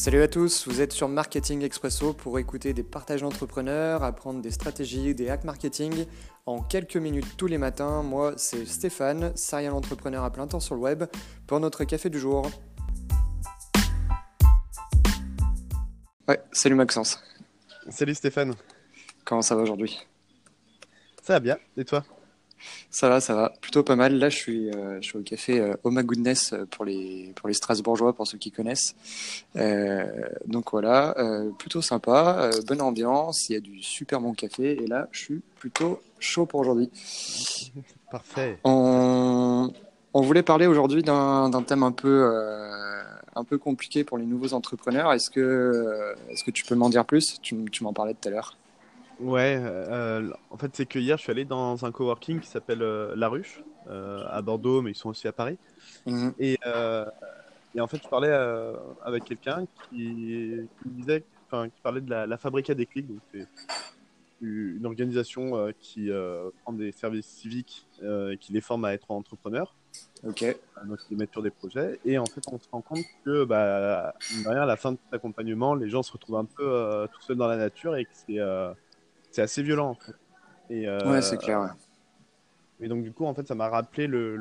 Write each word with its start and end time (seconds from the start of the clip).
Salut 0.00 0.22
à 0.22 0.28
tous, 0.28 0.68
vous 0.68 0.80
êtes 0.80 0.92
sur 0.92 1.08
Marketing 1.08 1.62
Expresso 1.62 2.12
pour 2.12 2.38
écouter 2.38 2.72
des 2.72 2.84
partages 2.84 3.22
d'entrepreneurs, 3.22 4.04
apprendre 4.04 4.40
des 4.40 4.52
stratégies, 4.52 5.12
des 5.12 5.28
hacks 5.28 5.42
marketing 5.42 6.06
en 6.46 6.62
quelques 6.62 6.96
minutes 6.96 7.36
tous 7.36 7.48
les 7.48 7.58
matins. 7.58 8.04
Moi, 8.04 8.34
c'est 8.36 8.64
Stéphane, 8.64 9.36
serial 9.36 9.72
entrepreneur 9.72 10.22
à 10.22 10.30
plein 10.30 10.46
temps 10.46 10.60
sur 10.60 10.76
le 10.76 10.82
web, 10.82 11.02
pour 11.48 11.58
notre 11.58 11.82
café 11.82 12.10
du 12.10 12.20
jour. 12.20 12.48
Ouais, 16.28 16.40
salut 16.52 16.76
Maxence. 16.76 17.20
Salut 17.88 18.14
Stéphane. 18.14 18.54
Comment 19.24 19.42
ça 19.42 19.56
va 19.56 19.62
aujourd'hui? 19.62 19.98
Ça 21.24 21.32
va 21.32 21.40
bien, 21.40 21.58
et 21.76 21.84
toi? 21.84 22.04
Ça 22.90 23.08
va, 23.08 23.20
ça 23.20 23.34
va, 23.34 23.52
plutôt 23.60 23.82
pas 23.82 23.96
mal. 23.96 24.18
Là, 24.18 24.28
je 24.28 24.36
suis, 24.36 24.70
euh, 24.70 24.98
je 25.00 25.06
suis 25.08 25.18
au 25.18 25.22
café 25.22 25.60
euh, 25.60 25.74
Oma 25.84 26.02
Goodness 26.02 26.52
euh, 26.52 26.66
pour 26.66 26.84
les, 26.84 27.32
pour 27.36 27.48
les 27.48 27.54
Strasbourgeois, 27.54 28.12
pour 28.12 28.26
ceux 28.26 28.38
qui 28.38 28.50
connaissent. 28.50 28.94
Euh, 29.56 30.04
donc 30.46 30.72
voilà, 30.72 31.14
euh, 31.18 31.50
plutôt 31.50 31.82
sympa, 31.82 32.50
bonne 32.66 32.80
ambiance, 32.80 33.48
il 33.48 33.52
y 33.54 33.56
a 33.56 33.60
du 33.60 33.82
super 33.82 34.20
bon 34.20 34.32
café. 34.34 34.82
Et 34.82 34.86
là, 34.86 35.08
je 35.12 35.20
suis 35.20 35.40
plutôt 35.58 36.00
chaud 36.18 36.46
pour 36.46 36.60
aujourd'hui. 36.60 36.90
Parfait. 38.10 38.58
On, 38.64 39.72
on 40.14 40.20
voulait 40.22 40.42
parler 40.42 40.66
aujourd'hui 40.66 41.02
d'un 41.02 41.62
thème 41.66 41.82
un 41.82 41.92
peu, 41.92 42.30
un 43.34 43.44
peu 43.44 43.58
compliqué 43.58 44.04
pour 44.04 44.18
les 44.18 44.24
nouveaux 44.24 44.54
entrepreneurs. 44.54 45.12
Est-ce 45.12 45.30
que, 45.30 46.14
est-ce 46.30 46.44
que 46.44 46.50
tu 46.50 46.64
peux 46.64 46.74
m'en 46.74 46.88
dire 46.88 47.04
plus? 47.04 47.38
Tu, 47.42 47.56
tu 47.70 47.84
m'en 47.84 47.92
parlais 47.92 48.14
tout 48.14 48.28
à 48.28 48.30
l'heure. 48.30 48.56
Ouais, 49.20 49.58
euh, 49.60 50.30
en 50.50 50.56
fait, 50.56 50.70
c'est 50.74 50.86
que 50.86 50.98
hier, 50.98 51.16
je 51.16 51.22
suis 51.22 51.32
allé 51.32 51.44
dans 51.44 51.84
un 51.84 51.90
coworking 51.90 52.40
qui 52.40 52.46
s'appelle 52.46 52.82
euh, 52.82 53.14
La 53.16 53.28
Ruche, 53.28 53.62
euh, 53.88 54.24
à 54.28 54.42
Bordeaux, 54.42 54.80
mais 54.80 54.92
ils 54.92 54.96
sont 54.96 55.08
aussi 55.08 55.26
à 55.26 55.32
Paris. 55.32 55.58
Mhm. 56.06 56.34
Et, 56.38 56.56
euh, 56.66 57.04
et 57.74 57.80
en 57.80 57.86
fait, 57.88 58.00
je 58.02 58.08
parlais 58.08 58.30
euh, 58.30 58.74
avec 59.02 59.24
quelqu'un 59.24 59.66
qui, 59.90 60.68
qui 60.82 60.88
disait, 60.88 61.24
enfin, 61.46 61.68
qui 61.68 61.80
parlait 61.82 62.00
de 62.00 62.10
la, 62.10 62.26
la 62.26 62.36
Fabrica 62.36 62.74
des 62.74 62.86
clics. 62.86 63.08
Donc, 63.08 63.20
c'est 63.32 63.46
une 64.40 64.86
organisation 64.86 65.56
euh, 65.56 65.72
qui 65.80 66.12
euh, 66.12 66.50
prend 66.62 66.72
des 66.72 66.92
services 66.92 67.26
civiques 67.26 67.88
euh, 68.04 68.30
et 68.30 68.36
qui 68.36 68.52
les 68.52 68.60
forme 68.60 68.84
à 68.84 68.94
être 68.94 69.10
entrepreneurs. 69.10 69.74
Ok. 70.22 70.44
Euh, 70.44 70.54
Donc, 70.84 70.98
ils 71.08 71.14
les 71.14 71.16
mettent 71.16 71.32
sur 71.32 71.42
des 71.42 71.50
projets. 71.50 71.98
Et 72.04 72.18
en 72.18 72.26
fait, 72.26 72.42
on 72.52 72.58
se 72.58 72.68
rend 72.70 72.82
compte 72.82 73.04
que, 73.24 73.44
bah, 73.44 74.14
mine 74.32 74.44
de 74.44 74.48
rien, 74.48 74.62
à 74.62 74.66
la 74.66 74.76
fin 74.76 74.92
de 74.92 74.98
cet 75.04 75.14
accompagnement, 75.14 75.74
les 75.74 75.88
gens 75.88 76.04
se 76.04 76.12
retrouvent 76.12 76.36
un 76.36 76.44
peu 76.44 76.62
euh, 76.62 77.08
tout 77.08 77.20
seuls 77.22 77.36
dans 77.36 77.48
la 77.48 77.56
nature 77.56 77.96
et 77.96 78.04
que 78.04 78.10
c'est 78.12 78.38
euh, 78.38 78.72
c'est 79.38 79.42
assez 79.42 79.62
violent 79.62 79.90
en 79.90 79.94
fait. 79.94 80.14
Et, 80.68 80.88
euh, 80.88 80.98
Ouais, 81.08 81.22
c'est 81.22 81.36
clair. 81.38 81.60
ouais. 81.60 81.68
et 82.80 82.88
donc 82.88 83.04
du 83.04 83.12
coup 83.12 83.24
en 83.24 83.34
fait 83.34 83.46
ça 83.46 83.54
m'a 83.54 83.68
rappelé 83.68 84.08
le, 84.08 84.36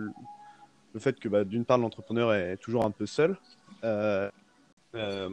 le 0.93 0.99
fait 0.99 1.19
que 1.19 1.29
bah, 1.29 1.43
d'une 1.43 1.65
part 1.65 1.77
l'entrepreneur 1.77 2.33
est 2.33 2.57
toujours 2.57 2.83
un 2.83 2.89
peu 2.89 3.05
seul. 3.05 3.37
Euh, 3.83 4.29
euh, 4.95 5.29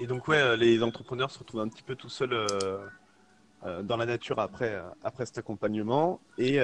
et 0.00 0.06
donc 0.06 0.26
ouais 0.28 0.56
les 0.56 0.82
entrepreneurs 0.82 1.30
se 1.30 1.38
retrouvent 1.38 1.60
un 1.60 1.68
petit 1.68 1.82
peu 1.82 1.96
tout 1.96 2.08
seuls 2.08 2.34
dans 3.82 3.96
la 3.96 4.06
nature 4.06 4.38
après 4.38 4.80
après 5.04 5.26
cet 5.26 5.36
accompagnement 5.38 6.20
et 6.38 6.60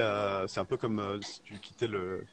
c'est 0.47 0.59
un 0.59 0.65
peu 0.65 0.77
comme 0.77 1.21
si 1.21 1.41
tu 1.41 1.59
quittais 1.59 1.87
le 1.87 2.25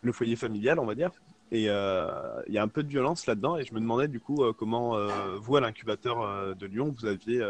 le 0.00 0.12
foyer 0.12 0.36
familial 0.36 0.78
on 0.78 0.86
va 0.86 0.94
dire. 0.94 1.10
Et 1.50 1.66
euh, 1.68 2.08
il 2.46 2.54
y 2.54 2.58
a 2.58 2.62
un 2.62 2.68
peu 2.68 2.82
de 2.82 2.88
violence 2.88 3.26
là-dedans 3.26 3.58
et 3.58 3.64
je 3.64 3.74
me 3.74 3.80
demandais 3.80 4.08
du 4.08 4.20
coup 4.20 4.42
euh, 4.42 4.54
comment 4.54 4.96
euh, 4.96 5.36
vous 5.38 5.56
à 5.56 5.60
l'incubateur 5.60 6.56
de 6.56 6.66
Lyon 6.66 6.94
vous 6.98 7.04
aviez 7.04 7.46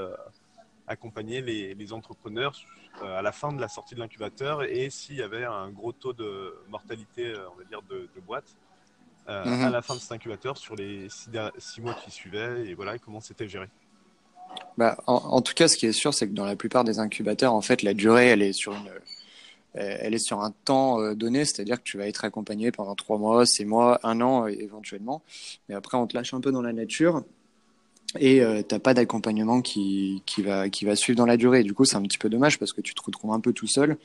accompagner 0.87 1.41
les, 1.41 1.75
les 1.75 1.93
entrepreneurs 1.93 2.55
euh, 3.03 3.19
à 3.19 3.23
la 3.23 3.33
fin 3.33 3.53
de 3.53 3.61
la 3.61 3.69
sortie 3.69 3.95
de 3.95 4.01
l'incubateur 4.01 4.65
et 4.65 4.91
s'il 4.91 5.17
y 5.17 5.23
avait 5.23 5.45
un 5.45 5.71
gros 5.71 5.93
taux 5.93 6.13
de 6.13 6.55
mortalité, 6.69 7.27
euh, 7.29 7.49
on 7.55 7.57
va 7.59 7.65
dire, 7.65 7.81
de, 7.89 8.09
de 8.15 8.21
boîtes 8.21 8.57
euh, 9.29 9.45
Mhm. 9.45 9.65
à 9.65 9.71
la 9.71 9.83
fin 9.83 9.95
de 9.95 10.01
cet 10.01 10.13
incubateur 10.13 10.59
sur 10.59 10.75
les 10.75 11.09
six, 11.09 11.81
mois 11.81 11.95
qui 11.95 12.11
suivaient 12.11 12.67
et 12.67 12.75
voilà 12.75 12.99
comment 12.99 13.21
c'était 13.21 13.49
géré. 13.49 13.69
Bah, 14.77 14.99
en, 15.07 15.15
en 15.15 15.41
tout 15.43 15.55
cas, 15.55 15.69
ce 15.69 15.77
qui 15.77 15.87
est 15.87 15.93
sûr, 15.93 16.13
c'est 16.13 16.29
que 16.29 16.35
dans 16.35 16.45
la 16.45 16.57
plupart 16.57 16.85
des 16.85 16.99
incubateurs, 16.99 17.55
en 17.55 17.61
fait, 17.61 17.83
la 17.83 17.95
durée, 17.95 18.29
elle 18.29 18.43
est 18.43 18.53
sur 18.53 18.73
une, 18.73 18.91
elle 19.75 20.13
est 20.13 20.19
sur 20.19 20.41
un 20.41 20.51
temps 20.51 21.15
donné, 21.15 21.45
c'est-à-dire 21.45 21.79
que 21.79 21.83
tu 21.85 21.99
vas 21.99 22.07
être 22.09 22.25
accompagné 22.25 22.73
pendant 22.73 22.95
trois 22.95 23.17
mois, 23.19 23.47
six 23.47 23.65
mois, 23.65 24.01
un 24.03 24.21
an 24.21 24.47
éventuellement. 24.47 25.23
Mais 25.69 25.75
après, 25.75 25.97
on 25.97 26.07
te 26.07 26.17
lâche 26.17 26.35
un 26.35 26.41
peu 26.41 26.53
dans 26.53 26.63
la 26.63 26.73
nature 26.73 27.23
et 28.19 28.43
euh, 28.43 28.63
t'as 28.63 28.79
pas 28.79 28.95
d'accompagnement 28.95 29.61
qui, 29.61 30.23
qui 30.27 30.43
va 30.43 30.69
qui 30.69 30.85
va 30.85 30.97
suivre 30.97 31.17
dans 31.17 31.27
la 31.27 31.37
durée. 31.37 31.63
Du 31.63 31.75
coup, 31.75 31.85
c'est 31.85 31.97
un 31.97 32.03
petit 32.03 32.19
peu 32.19 32.29
dommage 32.29 32.59
parce 32.59 32.73
que 32.73 32.81
tu 32.81 32.95
te 32.95 33.03
retrouves 33.03 33.33
un 33.33 33.41
peu 33.41 33.53
tout 33.53 33.67
seul, 33.67 33.97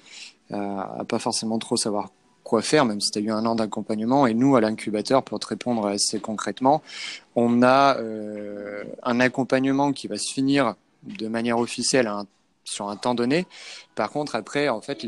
euh, 0.52 0.56
à 0.56 1.04
pas 1.08 1.20
forcément 1.20 1.60
trop 1.60 1.78
savoir 1.78 2.12
quoi 2.44 2.62
faire, 2.62 2.86
même 2.86 3.02
si 3.02 3.12
tu 3.12 3.20
as 3.20 3.22
eu 3.22 3.32
un 3.32 3.46
an 3.46 3.56
d'accompagnement. 3.56 4.26
Et 4.26 4.34
nous, 4.34 4.56
à 4.56 4.62
l'incubateur, 4.62 5.24
pour 5.24 5.40
te 5.40 5.48
répondre 5.48 5.86
assez 5.86 6.20
concrètement, 6.20 6.82
on 7.36 7.62
a 7.62 7.98
euh, 7.98 8.84
un 9.04 9.20
accompagnement 9.20 9.92
qui 9.92 10.08
va 10.08 10.18
se 10.18 10.34
finir 10.34 10.76
de 11.04 11.28
manière 11.28 11.60
officielle 11.60 12.10
sur 12.64 12.88
un 12.90 12.96
temps 12.96 13.16
donné. 13.16 13.46
Par 13.96 14.12
contre, 14.12 14.36
après, 14.36 14.70
en 14.70 14.82
fait, 14.82 15.06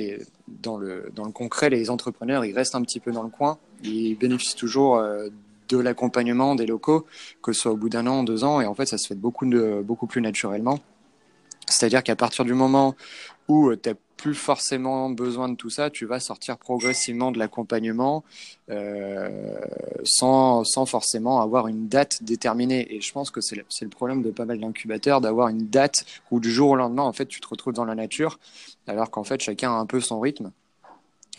dans, 0.48 0.78
le, 0.78 1.12
dans 1.16 1.26
le 1.26 1.32
concret, 1.32 1.70
les 1.70 1.90
entrepreneurs, 1.90 2.44
ils 2.44 2.54
restent 2.54 2.76
un 2.76 2.82
petit 2.82 3.00
peu 3.00 3.12
dans 3.12 3.24
le 3.24 3.30
coin. 3.30 3.58
Ils 3.84 4.16
bénéficient 4.16 4.56
toujours 4.56 4.98
euh, 4.98 5.30
de 5.69 5.78
l'accompagnement 5.78 6.56
des 6.56 6.66
locaux, 6.66 7.06
que 7.41 7.53
ce 7.53 7.62
soit 7.62 7.72
au 7.72 7.78
bout 7.78 7.90
d'un 7.90 8.07
an, 8.07 8.24
deux 8.24 8.44
ans. 8.44 8.59
Et 8.62 8.66
en 8.66 8.74
fait, 8.74 8.85
ça 8.85 8.97
se 8.97 9.07
fait 9.07 9.16
beaucoup, 9.16 9.50
beaucoup 9.84 10.07
plus 10.07 10.22
naturellement. 10.22 10.80
C'est-à-dire 11.68 12.03
qu'à 12.03 12.16
partir 12.16 12.46
du 12.46 12.53
moment 12.53 12.96
où 13.47 13.75
tu 13.75 13.90
n'as 13.90 13.96
plus 14.18 14.35
forcément 14.35 15.09
besoin 15.09 15.47
de 15.47 15.56
tout 15.56 15.69
ça, 15.69 15.90
tu 15.90 16.06
vas 16.06 16.19
sortir 16.19 16.58
progressivement 16.58 17.31
de 17.31 17.40
l'accompagnement 17.40 18.24
euh, 18.69 19.59
sans, 20.03 20.66
sans 20.66 20.85
forcément 20.85 21.41
avoir 21.41 21.68
une 21.68 21.88
date 21.88 22.22
déterminée. 22.24 22.94
Et 22.94 23.00
je 23.00 23.13
pense 23.13 23.31
que 23.31 23.40
c'est 23.40 23.56
le, 23.56 23.63
le 23.81 23.90
problème 23.90 24.22
de 24.22 24.31
pas 24.31 24.46
mal 24.46 24.59
d'incubateurs, 24.59 25.22
d'avoir 25.22 25.47
une 25.47 25.68
date 25.69 26.06
où 26.31 26.40
du 26.41 26.52
jour 26.52 26.72
au 26.72 26.75
lendemain, 26.75 27.03
en 27.03 27.13
fait, 27.13 27.28
tu 27.28 27.40
te 27.40 27.47
retrouves 27.47 27.74
dans 27.74 27.85
la 27.85 27.96
nature, 27.96 28.40
alors 28.88 29.09
qu'en 29.09 29.24
fait, 29.24 29.41
chacun 29.41 29.72
a 29.72 29.75
un 29.75 29.85
peu 29.85 30.02
son 30.02 30.19
rythme. 30.19 30.52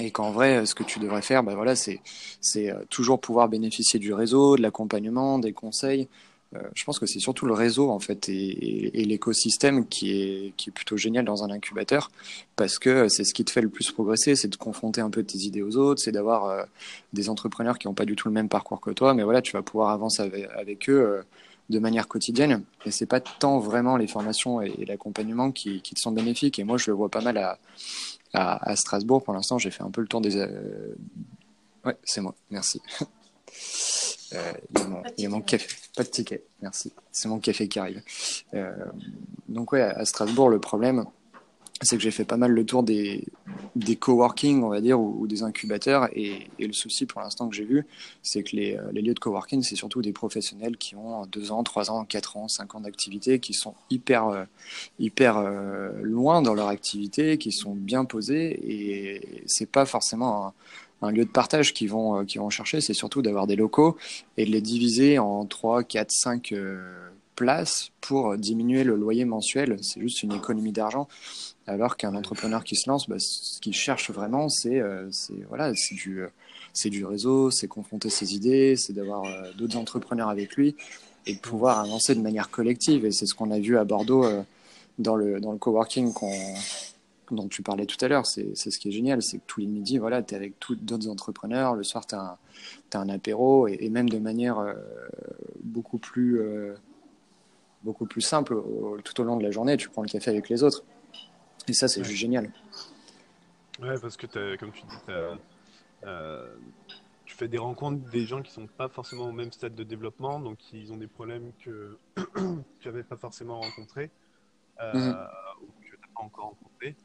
Et 0.00 0.10
qu'en 0.10 0.30
vrai, 0.30 0.66
ce 0.66 0.74
que 0.74 0.82
tu 0.82 0.98
devrais 0.98 1.22
faire, 1.22 1.42
bah 1.42 1.54
voilà, 1.54 1.76
c'est 1.76 2.00
euh, 2.56 2.84
toujours 2.88 3.20
pouvoir 3.20 3.48
bénéficier 3.48 3.98
du 3.98 4.12
réseau, 4.12 4.56
de 4.56 4.62
l'accompagnement, 4.62 5.38
des 5.38 5.52
conseils. 5.52 6.08
Euh, 6.56 6.58
je 6.74 6.82
pense 6.84 6.98
que 6.98 7.06
c'est 7.06 7.20
surtout 7.20 7.46
le 7.46 7.54
réseau 7.54 7.90
en 7.90 8.00
fait 8.00 8.28
et, 8.28 8.90
l'écosystème 9.04 9.86
qui 9.86 10.10
est 10.10 10.52
qui 10.56 10.70
est 10.70 10.72
plutôt 10.72 10.96
génial 10.96 11.24
dans 11.24 11.44
un 11.44 11.50
incubateur 11.50 12.10
parce 12.56 12.80
que 12.80 13.08
c'est 13.08 13.22
ce 13.22 13.32
qui 13.32 13.44
te 13.44 13.52
fait 13.52 13.60
le 13.60 13.68
plus 13.68 13.92
progresser, 13.92 14.34
c'est 14.34 14.48
de 14.48 14.56
confronter 14.56 15.00
un 15.00 15.10
peu 15.10 15.22
tes 15.22 15.38
idées 15.38 15.62
aux 15.62 15.76
autres, 15.76 16.02
c'est 16.02 16.10
d'avoir 16.10 16.46
euh, 16.46 16.64
des 17.12 17.28
entrepreneurs 17.28 17.78
qui 17.78 17.86
n'ont 17.86 17.94
pas 17.94 18.04
du 18.04 18.16
tout 18.16 18.26
le 18.26 18.34
même 18.34 18.48
parcours 18.48 18.80
que 18.80 18.90
toi, 18.90 19.14
mais 19.14 19.22
voilà, 19.22 19.42
tu 19.42 19.52
vas 19.52 19.62
pouvoir 19.62 19.90
avancer 19.90 20.22
avec, 20.56 20.90
eux 20.90 21.00
euh, 21.00 21.22
de 21.70 21.78
manière 21.78 22.08
quotidienne. 22.08 22.64
Et 22.84 22.90
c'est 22.90 23.06
pas 23.06 23.20
tant 23.20 23.60
vraiment 23.60 23.96
les 23.96 24.08
formations 24.08 24.60
et 24.60 24.84
l'accompagnement 24.86 25.52
qui, 25.52 25.82
qui 25.82 25.94
te 25.94 26.00
sont 26.00 26.10
bénéfiques. 26.10 26.58
Et 26.58 26.64
moi, 26.64 26.78
je 26.78 26.90
le 26.90 26.96
vois 26.96 27.08
pas 27.08 27.20
mal 27.20 27.38
à, 27.38 27.58
à, 28.32 28.70
à 28.70 28.76
Strasbourg. 28.76 29.22
Pour 29.22 29.34
l'instant, 29.34 29.58
j'ai 29.58 29.70
fait 29.70 29.82
un 29.82 29.90
peu 29.90 30.00
le 30.00 30.06
tour 30.08 30.20
des. 30.20 30.36
euh, 30.36 30.94
Ouais, 31.84 31.96
c'est 32.04 32.20
moi. 32.20 32.34
Merci. 32.50 32.80
Euh, 34.32 34.52
il 34.72 34.78
y 34.78 34.84
a 34.84 34.86
mon, 34.86 35.02
il 35.18 35.22
y 35.24 35.26
a 35.26 35.28
mon 35.28 35.40
café. 35.40 35.66
Pas 35.96 36.04
de 36.04 36.08
ticket. 36.08 36.44
Merci. 36.62 36.92
C'est 37.10 37.28
mon 37.28 37.40
café 37.40 37.66
qui 37.66 37.80
arrive. 37.80 38.00
Euh, 38.54 38.72
donc 39.48 39.72
ouais, 39.72 39.80
à 39.82 40.04
Strasbourg, 40.04 40.48
le 40.50 40.60
problème, 40.60 41.04
c'est 41.82 41.96
que 41.96 42.02
j'ai 42.02 42.10
fait 42.10 42.24
pas 42.24 42.36
mal 42.36 42.52
le 42.52 42.66
tour 42.66 42.82
des, 42.82 43.24
des 43.74 43.96
coworking, 43.96 44.62
on 44.62 44.68
va 44.68 44.80
dire, 44.80 45.00
ou, 45.00 45.26
des 45.26 45.42
incubateurs. 45.42 46.08
Et, 46.14 46.48
le 46.58 46.72
souci 46.72 47.06
pour 47.06 47.20
l'instant 47.22 47.48
que 47.48 47.56
j'ai 47.56 47.64
vu, 47.64 47.86
c'est 48.22 48.42
que 48.42 48.54
les, 48.54 48.78
les 48.92 49.02
lieux 49.02 49.14
de 49.14 49.18
coworking, 49.18 49.62
c'est 49.62 49.76
surtout 49.76 50.02
des 50.02 50.12
professionnels 50.12 50.76
qui 50.76 50.94
ont 50.94 51.24
deux 51.26 51.52
ans, 51.52 51.62
trois 51.62 51.90
ans, 51.90 52.04
quatre 52.04 52.36
ans, 52.36 52.48
cinq 52.48 52.74
ans 52.74 52.80
d'activité, 52.80 53.38
qui 53.38 53.54
sont 53.54 53.74
hyper, 53.88 54.28
euh, 54.28 54.44
hyper 54.98 55.38
euh, 55.38 55.90
loin 56.02 56.42
dans 56.42 56.54
leur 56.54 56.68
activité, 56.68 57.38
qui 57.38 57.50
sont 57.52 57.74
bien 57.74 58.04
posés. 58.04 58.60
Et 58.62 59.42
c'est 59.46 59.70
pas 59.70 59.86
forcément 59.86 60.52
un, 61.02 61.10
lieu 61.10 61.24
de 61.24 61.30
partage 61.30 61.72
qu'ils 61.72 61.88
vont, 61.88 62.20
euh, 62.20 62.24
vont 62.36 62.50
chercher, 62.50 62.80
c'est 62.80 62.94
surtout 62.94 63.22
d'avoir 63.22 63.46
des 63.46 63.56
locaux 63.56 63.96
et 64.36 64.44
de 64.44 64.50
les 64.50 64.60
diviser 64.60 65.18
en 65.18 65.46
3, 65.46 65.84
4, 65.84 66.10
5 66.10 66.52
euh, 66.52 67.10
places 67.36 67.90
pour 68.00 68.36
diminuer 68.36 68.84
le 68.84 68.96
loyer 68.96 69.24
mensuel. 69.24 69.78
C'est 69.82 70.00
juste 70.00 70.22
une 70.22 70.32
économie 70.32 70.72
d'argent. 70.72 71.08
Alors 71.70 71.96
qu'un 71.96 72.16
entrepreneur 72.16 72.64
qui 72.64 72.74
se 72.74 72.90
lance, 72.90 73.08
bah, 73.08 73.20
ce 73.20 73.60
qu'il 73.60 73.74
cherche 73.74 74.10
vraiment, 74.10 74.48
c'est 74.48 74.80
euh, 74.80 75.08
voilà, 75.48 75.72
du, 75.92 76.20
euh, 76.22 76.90
du 76.90 77.04
réseau, 77.04 77.52
c'est 77.52 77.68
confronter 77.68 78.10
ses 78.10 78.34
idées, 78.34 78.74
c'est 78.74 78.92
d'avoir 78.92 79.24
euh, 79.24 79.52
d'autres 79.56 79.76
entrepreneurs 79.76 80.30
avec 80.30 80.56
lui 80.56 80.74
et 81.26 81.34
de 81.34 81.38
pouvoir 81.38 81.78
avancer 81.78 82.16
de 82.16 82.20
manière 82.20 82.50
collective. 82.50 83.06
Et 83.06 83.12
c'est 83.12 83.24
ce 83.24 83.36
qu'on 83.36 83.52
a 83.52 83.60
vu 83.60 83.78
à 83.78 83.84
Bordeaux 83.84 84.26
dans, 84.98 85.14
le, 85.14 85.38
coworking 85.60 86.12
dont 87.30 87.46
tu 87.46 87.62
parlais 87.62 87.86
tout 87.86 88.04
à 88.04 88.08
l'heure, 88.08 88.26
c'est 88.26 88.56
ce 88.56 88.76
qui 88.76 88.88
est 88.88 88.92
génial, 88.92 89.22
c'est 89.22 89.38
que 89.38 89.44
tous 89.46 89.60
les 89.60 89.66
midis, 89.66 89.98
voilà, 89.98 90.24
tu 90.24 90.34
es 90.34 90.36
avec 90.36 90.54
d'autres 90.82 91.08
entrepreneurs, 91.08 91.76
le 91.76 91.84
soir, 91.84 92.04
tu 92.04 92.16
as, 92.16 92.36
un 92.94 93.08
apéro, 93.08 93.68
et, 93.68 93.88
même 93.90 94.08
de 94.08 94.18
manière 94.18 94.74
beaucoup, 95.62 95.98
plus, 95.98 96.40
simple, 98.18 98.60
tout 99.04 99.20
au 99.20 99.24
long 99.24 99.36
de 99.36 99.44
la 99.44 99.52
journée, 99.52 99.76
tu 99.76 99.88
prends 99.88 100.02
le 100.02 100.08
café 100.08 100.30
avec 100.30 100.48
les 100.48 100.64
autres. 100.64 100.82
Et 101.68 101.72
ça, 101.72 101.88
c'est 101.88 102.00
Ouais. 102.00 102.06
juste 102.06 102.18
génial. 102.20 102.50
Ouais, 103.80 103.98
parce 104.00 104.16
que 104.16 104.26
t'as- 104.26 104.56
comme 104.56 104.72
tu 104.72 104.82
dis, 104.82 104.96
euh, 106.04 106.56
tu 107.24 107.34
fais 107.34 107.48
des 107.48 107.58
rencontres 107.58 108.08
des 108.10 108.26
gens 108.26 108.42
qui 108.42 108.50
sont 108.50 108.66
pas 108.66 108.88
forcément 108.88 109.26
au 109.26 109.32
même 109.32 109.52
stade 109.52 109.74
de 109.74 109.84
développement, 109.84 110.40
donc 110.40 110.58
ils 110.72 110.92
ont 110.92 110.96
des 110.96 111.06
problèmes 111.06 111.52
que 111.64 111.98
tu 112.80 112.88
n'avais 112.88 113.02
pas 113.02 113.16
forcément 113.16 113.60
rencontrés 113.60 114.10
euh, 114.80 114.92
mhm. 114.94 115.28
ou 115.62 115.66
que 115.80 115.86
tu 115.86 115.92
n'as 115.92 116.14
pas 116.14 116.22
encore 116.22 116.44
rencontrés. 116.46 116.96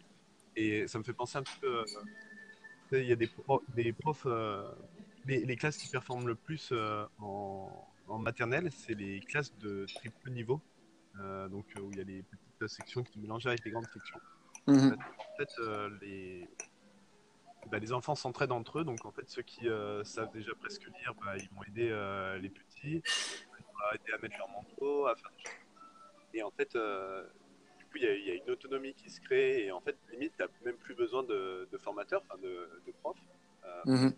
Et 0.55 0.87
ça 0.87 0.97
me 0.97 1.03
fait 1.03 1.13
penser 1.13 1.37
un 1.37 1.43
petit 1.43 1.59
peu. 1.59 1.79
Euh, 1.79 1.85
il 2.91 3.05
y 3.05 3.11
a 3.11 3.15
des, 3.15 3.29
des 3.75 3.93
profs, 3.93 4.27
les, 5.25 5.55
classes 5.55 5.77
qui 5.77 5.89
performent 5.89 6.27
le 6.27 6.35
plus 6.35 6.73
en, 7.19 7.87
en, 8.07 8.19
maternelle, 8.19 8.69
c'est 8.71 8.93
les 8.93 9.19
classes 9.21 9.57
de 9.57 9.85
triple 9.95 10.29
niveau, 10.29 10.61
donc 11.49 11.65
où 11.81 11.91
il 11.91 11.97
y 11.97 12.01
a 12.01 12.03
les 12.03 12.23
petites 12.23 12.67
sections 12.67 13.03
qui 13.03 13.13
sont 13.13 13.19
mélangées 13.19 13.49
avec 13.49 13.65
les 13.65 13.71
grandes 13.71 13.87
sections. 13.91 14.19
Mhm. 14.67 14.97
En 14.97 15.37
fait, 15.37 15.51
les, 16.01 16.47
bah, 17.71 17.79
les 17.79 17.93
enfants 17.93 18.15
s'entraident 18.15 18.51
entre 18.51 18.79
eux. 18.79 18.83
Donc 18.83 19.05
en 19.05 19.11
fait, 19.11 19.29
ceux 19.29 19.41
qui 19.41 19.67
euh, 19.67 20.03
savent 20.03 20.31
déjà 20.31 20.53
presque 20.59 20.85
lire, 20.85 21.13
bah, 21.23 21.35
ils 21.37 21.49
vont 21.49 21.63
aider 21.63 21.89
euh, 21.91 22.37
les 22.37 22.49
petits, 22.49 23.01
ils 23.03 23.65
vont 23.65 23.91
aider 23.93 24.13
à 24.13 24.17
mettre 24.19 24.37
leur 24.37 24.49
manteau, 24.49 25.07
à 25.07 25.15
faire 25.15 25.31
des 25.37 25.43
choses. 25.43 25.59
Et 26.33 26.43
en 26.43 26.51
fait, 26.51 26.75
euh, 26.75 27.23
du 27.79 27.85
coup, 27.85 27.97
il 27.97 28.03
y, 28.03 28.31
a 28.31 28.35
une 28.35 28.49
autonomie 28.49 28.93
qui 28.93 29.09
se 29.09 29.21
crée. 29.21 29.65
Et 29.65 29.71
en 29.71 29.81
fait, 29.81 29.97
limite, 30.11 30.33
tu 30.37 30.43
n'as 30.43 30.49
même 30.65 30.77
plus 30.77 30.95
besoin 30.95 31.23
de, 31.23 31.67
formateurs, 31.79 32.21
enfin 32.27 32.39
de, 32.41 32.69
profs. 33.01 33.17
Mhm. 33.85 34.13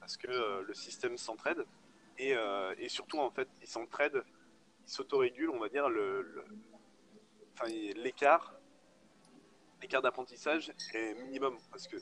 Parce 0.00 0.16
que 0.16 0.62
le 0.62 0.74
système 0.74 1.16
s'entraide. 1.16 1.64
Et, 2.18 2.34
et, 2.78 2.88
surtout, 2.88 3.18
en 3.18 3.30
fait, 3.30 3.48
ils 3.60 3.68
s'entraident, 3.68 4.24
ils 4.86 4.90
s'autorégulent, 4.90 5.50
on 5.50 5.58
va 5.58 5.68
dire, 5.68 5.88
le, 5.90 6.44
l'écart 7.96 8.53
l'écart 9.84 10.00
d'apprentissage 10.00 10.72
est 10.94 11.14
minimum. 11.26 11.58
Parce 11.70 11.86
que 11.86 11.98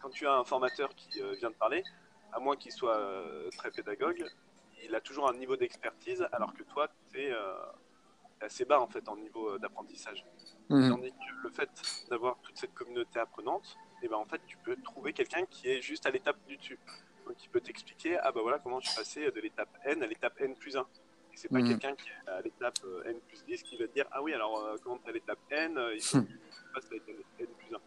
quand 0.00 0.10
tu 0.10 0.26
as 0.26 0.34
un 0.34 0.44
formateur 0.44 0.88
qui 0.96 1.22
euh, 1.22 1.34
vient 1.38 1.50
de 1.50 1.54
parler, 1.54 1.84
à 2.32 2.40
moins 2.40 2.56
qu'il 2.56 2.72
soit 2.72 2.96
euh, 2.96 3.48
très 3.56 3.70
pédagogue, 3.70 4.26
il 4.82 4.94
a 4.96 5.00
toujours 5.00 5.28
un 5.28 5.34
niveau 5.34 5.56
d'expertise, 5.56 6.26
alors 6.32 6.52
que 6.52 6.64
toi, 6.64 6.88
tu 7.12 7.20
es 7.20 7.30
euh, 7.30 7.54
assez 8.40 8.64
bas 8.64 8.80
en 8.80 8.88
fait 8.88 9.08
en 9.08 9.16
niveau 9.16 9.56
d'apprentissage. 9.58 10.24
Mmh. 10.68 10.90
Tandis 10.90 11.12
que 11.12 11.42
le 11.44 11.50
fait 11.50 11.70
d'avoir 12.10 12.38
toute 12.42 12.58
cette 12.58 12.74
communauté 12.74 13.20
apprenante, 13.20 13.76
et 14.02 14.06
eh 14.06 14.08
ben, 14.08 14.16
en 14.16 14.24
fait, 14.24 14.40
tu 14.46 14.56
peux 14.56 14.76
trouver 14.76 15.12
quelqu'un 15.12 15.44
qui 15.46 15.68
est 15.68 15.82
juste 15.82 16.06
à 16.06 16.10
l'étape 16.10 16.38
du 16.48 16.56
dessus. 16.56 16.78
Donc, 17.26 17.36
il 17.44 17.50
peut 17.50 17.60
t'expliquer, 17.60 18.18
ah 18.18 18.32
ben 18.32 18.40
voilà 18.40 18.58
comment 18.58 18.80
je 18.80 18.88
suis 18.88 18.96
passé 18.96 19.30
de 19.30 19.40
l'étape 19.40 19.68
N 19.84 20.02
à 20.02 20.06
l'étape 20.06 20.40
N 20.40 20.56
plus 20.56 20.76
1 20.76 20.86
c'est 21.34 21.48
pas 21.48 21.60
mhm. 21.60 21.68
quelqu'un 21.68 21.94
qui 21.96 22.08
est 22.08 22.30
à 22.30 22.40
l'étape 22.42 22.78
euh, 22.84 23.04
N 23.04 23.20
plus 23.20 23.44
10 23.44 23.62
qui 23.62 23.76
va 23.76 23.86
te 23.86 23.94
dire 23.94 24.06
Ah 24.10 24.22
oui, 24.22 24.32
alors 24.34 24.58
euh, 24.58 24.76
comment 24.82 24.98
tu 24.98 25.08
à 25.08 25.12
l'étape 25.12 25.38
N 25.50 25.78
euh, 25.78 25.94
Il 25.94 26.02
faut 26.02 26.22
que 26.22 26.26
tu 26.26 26.38
passes 26.74 26.86
à 26.86 26.94
l'étape 26.94 27.16
N 27.38 27.46
plus 27.46 27.74
1. 27.74 27.78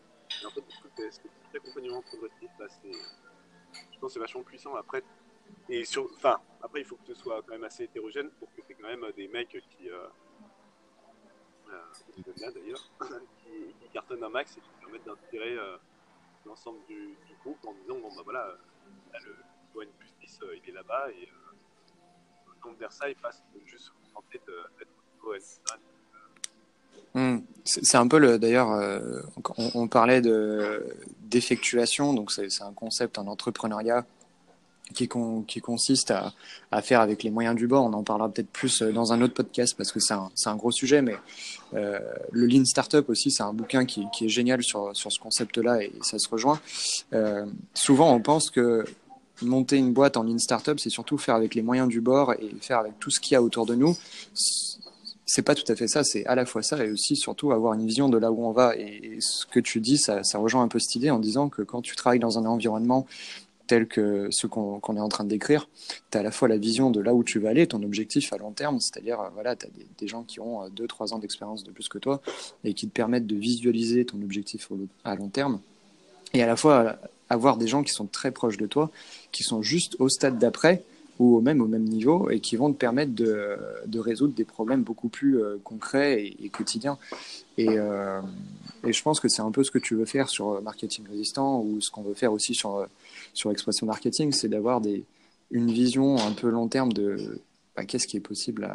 Et 0.42 0.46
en 0.46 0.50
fait, 0.50 0.64
ce 1.12 1.22
petit 1.22 1.58
accompagnement 1.58 2.02
progressif, 2.02 2.50
bah, 2.58 2.66
je 2.84 4.00
pense 4.00 4.10
que 4.10 4.14
c'est 4.14 4.20
vachement 4.20 4.44
puissant. 4.44 4.76
Après, 4.76 5.04
et 5.70 5.86
sur, 5.86 6.10
enfin, 6.16 6.40
après, 6.62 6.82
il 6.82 6.86
faut 6.86 6.96
que 6.96 7.06
tu 7.06 7.16
sois 7.16 7.42
quand 7.44 7.54
même 7.54 7.64
assez 7.64 7.84
hétérogène 7.84 8.30
pour 8.32 8.50
que 8.56 8.62
tu 8.62 8.72
aies 8.72 8.76
quand 8.76 8.88
même 8.88 9.06
des 9.16 9.28
mecs 9.28 9.50
qui. 9.50 9.90
Euh, 9.90 10.08
là 12.38 12.52
d'ailleurs, 12.52 12.92
qui, 13.44 13.74
qui, 13.80 13.90
cartonnent 13.92 14.24
un 14.24 14.30
max 14.30 14.58
et 14.58 14.62
qui 14.62 14.70
permettent 14.80 15.06
d'intégrer 15.06 15.58
l'ensemble 16.46 16.80
du, 16.88 17.16
du, 17.28 17.36
groupe 17.44 17.64
en 17.66 17.74
disant 17.74 18.00
Bon, 18.00 18.16
bah 18.16 18.22
voilà, 18.24 18.58
là, 19.12 19.20
le 19.24 19.82
N 19.82 19.90
plus 20.00 20.14
10, 20.22 20.40
il 20.64 20.70
est 20.70 20.74
là-bas 20.74 21.10
et 21.12 21.28
juste 23.66 23.92
hmm. 27.14 27.40
C'est 27.66 27.98
un 27.98 28.08
peu 28.08 28.18
le 28.18 28.40
d'ailleurs, 28.40 28.72
euh, 28.72 29.22
on, 29.74 29.88
parlait 29.88 30.22
de 30.22 30.86
d'effectuation, 31.22 32.14
donc 32.14 32.32
c'est 32.32 32.62
un 32.62 32.74
concept 32.74 33.18
en 33.18 33.28
entrepreneuriat 33.28 34.06
qui, 34.94 35.10
qui 35.48 35.62
consiste 35.62 36.12
à, 36.12 36.34
à, 36.72 36.82
faire 36.82 37.00
avec 37.00 37.24
les 37.24 37.32
moyens 37.32 37.56
du 37.56 37.68
bord. 37.68 37.86
On 37.86 37.94
en 37.94 38.04
parlera 38.04 38.30
peut-être 38.30 38.50
plus 38.50 38.82
euh, 38.82 38.92
dans 38.92 39.14
un 39.14 39.22
autre 39.22 39.34
podcast 39.34 39.76
parce 39.78 39.92
que 39.92 40.00
c'est 40.00 40.14
un, 40.14 40.30
un, 40.46 40.56
gros 40.56 40.72
sujet, 40.72 41.02
mais 41.02 41.16
euh, 41.74 42.00
le 42.32 42.46
Lean 42.46 42.66
Startup 42.66 43.08
aussi, 43.10 43.32
c'est 43.32 43.44
un 43.44 43.54
bouquin 43.54 43.86
qui, 43.86 44.06
qui, 44.14 44.26
est 44.26 44.30
génial 44.30 44.62
sur, 44.62 44.96
sur 44.96 45.12
ce 45.12 45.20
concept-là 45.20 45.82
et 45.84 45.94
ça 46.02 46.20
se 46.20 46.28
rejoint. 46.28 46.60
souvent, 47.74 48.14
on 48.14 48.20
pense 48.20 48.52
que 48.52 48.84
monter 49.42 49.78
une 49.78 49.94
boîte 49.94 50.18
en 50.18 50.24
lean 50.24 50.38
startup, 50.38 50.80
c'est 50.80 50.90
surtout 50.90 51.18
faire 51.18 51.36
avec 51.36 51.56
les 51.56 51.62
moyens 51.62 51.88
du 51.88 52.02
bord 52.02 52.34
et 52.34 52.52
faire 52.62 52.80
avec 52.80 53.00
tout 53.00 53.10
ce 53.10 53.20
qu'il 53.20 53.34
y 53.34 53.36
a 53.36 53.42
autour 53.42 53.66
de 53.66 53.76
nous. 53.76 53.98
C'est 55.26 55.42
pas 55.42 55.56
tout 55.56 55.70
à 55.72 55.76
fait 55.76 55.88
ça, 55.88 56.04
c'est 56.04 56.26
à 56.26 56.36
la 56.36 56.46
fois 56.46 56.62
ça 56.62 56.84
et 56.86 56.92
aussi 56.92 57.16
surtout 57.16 57.52
avoir 57.52 57.74
une 57.74 57.86
vision 57.86 58.10
de 58.10 58.18
là 58.18 58.32
où 58.32 58.46
on 58.46 58.52
va. 58.52 58.76
Et 58.76 59.18
ce 59.20 59.46
que 59.46 59.60
tu 59.60 59.80
dis, 59.80 59.98
ça, 59.98 60.24
ça 60.24 60.38
rejoint 60.38 60.64
un 60.64 60.68
peu 60.68 60.80
cette 60.80 60.96
idée 60.96 61.10
en 61.10 61.20
disant 61.20 61.50
que 61.50 61.62
quand 61.62 61.82
tu 61.82 61.96
travailles 61.96 62.20
dans 62.20 62.38
un 62.38 62.46
environnement 62.46 63.08
tel 63.68 63.88
que 63.88 64.28
ce 64.32 64.48
qu'on 64.48 64.98
est 64.98 65.00
en 65.00 65.10
train 65.10 65.24
de 65.24 65.30
décrire, 65.30 65.70
tu 66.12 66.18
as 66.18 66.22
à 66.22 66.24
la 66.24 66.32
fois 66.32 66.48
la 66.48 66.58
vision 66.58 66.92
de 66.92 67.00
là 67.00 67.14
où 67.14 67.24
tu 67.24 67.40
vas 67.40 67.50
aller, 67.50 67.68
ton 67.68 67.82
objectif 67.84 68.34
à 68.34 68.38
long 68.38 68.52
terme, 68.52 68.80
c'est-à-dire, 68.80 69.20
euh, 69.22 69.30
voilà, 69.34 69.56
tu 69.56 69.66
as 69.66 69.70
des, 69.98 70.08
gens 70.08 70.24
qui 70.24 70.40
ont 70.40 70.68
2-3 70.68 71.14
euh, 71.14 71.16
ans 71.16 71.20
d'expérience 71.20 71.64
de 71.64 71.72
plus 71.72 71.88
que 71.88 71.98
toi 71.98 72.22
et 72.64 72.74
qui 72.74 72.88
te 72.88 72.94
permettent 72.94 73.28
de 73.28 73.36
visualiser 73.36 74.06
ton 74.06 74.22
objectif 74.22 74.70
à 75.04 75.16
long 75.16 75.30
terme. 75.30 75.60
Et 76.34 76.44
à 76.44 76.48
la 76.48 76.56
fois 76.56 76.98
avoir 77.30 77.58
des 77.58 77.68
gens 77.68 77.84
qui 77.84 77.92
sont 77.92 78.06
très 78.06 78.32
proches 78.32 78.58
de 78.58 78.68
toi, 78.68 78.92
qui 79.32 79.44
sont 79.44 79.62
juste 79.62 79.96
au 80.00 80.10
stade 80.10 80.38
d'après 80.38 80.84
ou 81.20 81.42
même 81.42 81.62
au 81.62 81.68
même 81.68 81.84
niveau 81.84 82.30
et 82.30 82.40
qui 82.40 82.56
vont 82.56 82.72
te 82.72 82.78
permettre 82.78 83.14
de, 83.14 83.58
de 83.86 84.00
résoudre 84.00 84.34
des 84.34 84.46
problèmes 84.46 84.82
beaucoup 84.82 85.10
plus 85.10 85.40
euh, 85.40 85.58
concrets 85.64 86.34
et, 86.42 86.50
quotidiens. 86.50 86.98
Et, 87.58 87.70
euh, 87.70 88.20
et, 88.84 88.94
je 88.94 89.04
pense 89.04 89.20
que 89.20 89.28
c'est 89.28 89.42
un 89.42 89.52
peu 89.52 89.64
ce 89.64 89.72
que 89.72 89.78
tu 89.78 89.96
veux 89.96 90.06
faire 90.06 90.28
sur 90.28 90.62
Marketing 90.62 91.06
Résistant 91.08 91.62
ou 91.62 91.82
ce 91.82 91.92
qu'on 91.92 92.02
veut 92.02 92.16
faire 92.16 92.34
aussi 92.34 92.56
sur, 92.56 92.88
sur 93.34 93.52
Expression 93.52 93.86
Marketing, 93.86 94.32
c'est 94.32 94.50
d'avoir 94.50 94.82
une 95.52 95.72
vision 95.72 96.18
un 96.18 96.32
peu 96.32 96.50
long 96.50 96.68
terme 96.68 96.92
de 96.92 97.40
bah, 97.76 97.86
qu'est-ce 97.86 98.08
qui 98.08 98.18
est 98.18 98.22
possible 98.22 98.66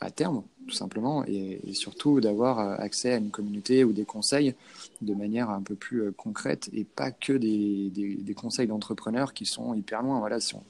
à 0.00 0.10
terme, 0.10 0.42
tout 0.70 0.76
simplement, 0.76 1.24
et, 1.26 1.60
surtout 1.72 2.20
d'avoir 2.20 2.58
euh, 2.58 2.76
accès 2.78 3.12
à 3.12 3.16
une 3.16 3.30
communauté 3.30 3.84
ou 3.84 3.92
des 3.92 4.04
conseils 4.04 4.54
de 5.02 5.14
manière 5.14 5.50
un 5.50 5.60
peu 5.60 5.74
plus 5.74 6.02
euh, 6.02 6.14
concrète 6.16 6.70
et 6.72 6.84
pas 6.84 7.10
que 7.10 7.32
des, 7.32 8.34
conseils 8.34 8.68
d'entrepreneurs 8.68 9.34
qui 9.34 9.44
sont 9.44 9.74
hyper 9.74 10.02
loin. 10.02 10.18
Voilà, 10.20 10.40
si 10.40 10.54
on, 10.54 10.62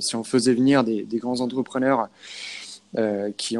si 0.00 0.16
on, 0.16 0.24
faisait 0.24 0.54
venir 0.54 0.84
des, 0.84 1.04
grands 1.14 1.40
entrepreneurs 1.40 2.08
euh, 2.96 3.30
qui, 3.36 3.56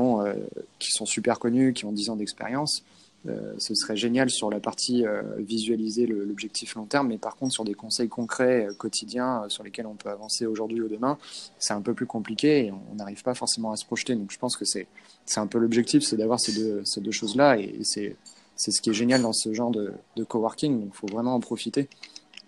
qui 0.79 0.91
sont 0.91 1.07
super 1.07 1.39
connus, 1.39 1.73
qui 1.73 1.85
ont 1.85 1.93
10 1.93 2.11
ans 2.11 2.17
d'expérience, 2.17 2.83
euh, 3.29 3.55
ce 3.59 3.75
serait 3.75 3.97
génial 3.97 4.31
sur 4.31 4.51
la 4.51 4.59
partie 4.59 5.07
euh, 5.07 5.23
visualiser 5.39 6.07
l'objectif 6.07 6.75
long 6.75 6.87
terme, 6.87 7.09
mais 7.09 7.19
par 7.19 7.37
contre 7.37 7.53
sur 7.53 7.63
des 7.63 7.75
conseils 7.75 8.09
concrets 8.09 8.67
euh, 8.67 8.75
quotidiens 8.75 9.45
sur 9.49 9.63
lesquels 9.63 9.87
on 9.87 9.95
peut 9.95 10.09
avancer 10.09 10.45
aujourd'hui 10.45 10.81
ou 10.81 10.89
demain, 10.89 11.19
c'est 11.59 11.73
un 11.73 11.83
peu 11.83 11.95
plus 11.95 12.07
compliqué 12.07 12.67
et 12.67 12.73
on 12.73 12.97
n'arrive 12.97 13.23
pas 13.23 13.35
forcément 13.35 13.71
à 13.71 13.77
se 13.77 13.85
projeter. 13.85 14.17
Donc 14.17 14.33
je 14.33 14.39
pense 14.39 14.57
que 14.57 14.65
c'est 14.65 14.89
un 15.37 15.47
peu 15.47 15.59
l'objectif, 15.59 16.03
c'est 16.03 16.17
d'avoir 16.17 16.41
ces 16.41 16.53
deux, 16.53 16.85
ces 16.85 17.01
deux 17.01 17.13
choses-là 17.13 17.59
et, 17.59 17.81
c'est 17.85 18.71
ce 18.71 18.81
qui 18.81 18.91
est 18.91 18.95
génial 18.95 19.23
dans 19.23 19.33
ce 19.33 19.53
genre 19.53 19.71
de 19.71 20.25
coworking, 20.25 20.81
donc 20.81 20.91
il 20.93 20.97
faut 20.97 21.07
vraiment 21.07 21.35
en 21.35 21.41
profiter. 21.41 21.89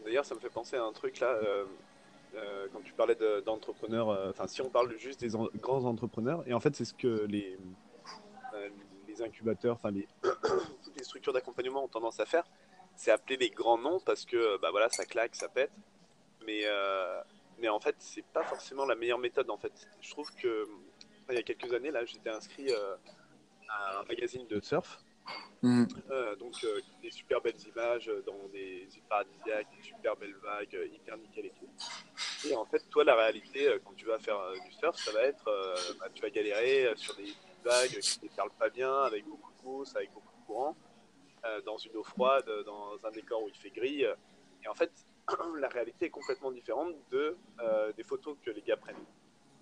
D'ailleurs, 0.05 0.25
ça 0.25 0.35
me 0.35 0.41
fait 0.41 0.51
penser 0.51 0.77
à 0.77 0.85
un 0.85 0.93
truc 0.93 1.19
là, 1.19 1.35
quand 2.73 2.81
tu 2.85 2.93
parlais 2.93 3.17
d'entrepreneurs, 3.45 4.17
enfin 4.29 4.47
si 4.47 4.61
on 4.61 4.69
parle 4.69 4.97
juste 4.99 5.21
des 5.21 5.31
grands 5.61 5.85
entrepreneurs, 5.85 6.45
et 6.47 6.53
en 6.53 6.61
fait 6.61 6.77
c'est 6.77 6.85
ce 6.85 6.95
que 6.95 7.27
les 7.29 7.59
incubateurs, 9.23 9.75
enfin 9.75 9.91
les, 9.91 10.09
toutes 10.23 10.97
les 10.97 11.05
structures 11.05 11.33
d'accompagnement 11.33 11.85
ont 11.85 11.89
tendance 11.89 12.21
à 12.21 12.27
faire, 12.27 12.45
c'est 12.97 13.11
appeler 13.11 13.37
les 13.37 13.51
grands 13.51 13.79
noms 13.79 14.01
parce 14.01 14.25
que 14.25 14.59
bah 14.59 14.71
voilà, 14.71 14.89
ça 14.89 15.05
claque, 15.05 15.35
ça 15.35 15.49
pète. 15.49 15.73
Mais, 16.47 16.63
euh, 16.65 17.21
mais 17.59 17.69
en 17.69 17.81
fait, 17.81 17.97
c'est 17.99 18.25
pas 18.27 18.45
forcément 18.45 18.85
la 18.85 18.95
meilleure 18.95 19.19
méthode 19.19 19.51
en 19.51 19.57
fait. 19.57 19.73
Je 20.01 20.11
trouve 20.11 20.31
que 20.35 20.67
il 21.31 21.37
y 21.37 21.39
a 21.39 21.43
quelques 21.43 21.73
années, 21.73 21.91
là, 21.91 22.05
j'étais 22.05 22.29
inscrit 22.29 22.71
euh, 22.71 22.97
à 23.69 24.01
un 24.01 24.05
magazine 24.05 24.47
de 24.47 24.61
surf. 24.61 24.99
Mmh. 25.63 25.87
Euh, 26.11 26.37
donc 26.37 26.55
des 27.01 27.11
super 27.11 27.41
belles 27.41 27.59
images 27.75 28.13
dans 28.27 28.49
des 28.53 28.87
îles 28.95 29.03
paradisiaques, 29.09 29.69
des 29.75 29.83
super 29.83 30.15
belles 30.17 30.37
vagues, 30.43 30.79
hyper 30.93 31.17
nickel 31.17 31.47
et 31.47 31.53
tout. 31.59 31.69
Et 32.47 32.55
en 32.55 32.67
fait, 32.67 32.83
toi, 32.91 33.05
la 33.05 33.15
réalité, 33.15 33.75
quand 33.83 33.95
tu 33.97 34.05
vas 34.05 34.19
faire 34.19 34.39
du 34.53 34.73
surf, 34.73 34.99
ça 34.99 35.13
va 35.13 35.23
être, 35.23 35.47
bah, 35.99 36.09
tu 36.13 36.21
vas 36.21 36.29
galérer 36.29 36.93
sur 36.97 37.17
des 37.17 37.33
vagues 37.65 37.99
qui 38.01 38.21
ne 38.25 38.49
pas 38.59 38.69
bien, 38.69 38.93
avec 39.03 39.25
beaucoup 39.27 39.53
de 39.53 39.69
mousse, 39.69 39.97
avec 39.97 40.13
beaucoup 40.13 40.33
de 40.41 40.47
courant, 40.47 40.77
euh, 41.45 41.61
dans 41.63 41.77
une 41.79 41.97
eau 41.97 42.05
froide, 42.05 42.49
dans 42.67 43.05
un 43.05 43.11
décor 43.11 43.43
où 43.43 43.49
il 43.49 43.57
fait 43.57 43.71
gris. 43.71 44.03
Et 44.03 44.69
en 44.69 44.75
fait, 44.75 44.93
la 45.59 45.69
réalité 45.69 46.07
est 46.07 46.11
complètement 46.11 46.53
différente 46.53 46.95
de, 47.11 47.37
euh, 47.61 47.93
des 47.93 48.05
photos 48.05 48.37
que 48.43 48.51
les 48.51 48.63
gars 48.63 48.77
prennent. 48.77 49.05